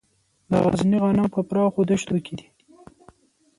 د 0.49 0.51
غزني 0.63 0.97
غنم 1.03 1.27
په 1.35 1.41
پراخو 1.49 1.81
دښتو 1.89 2.17
کې 2.25 2.33
دي. 2.39 2.47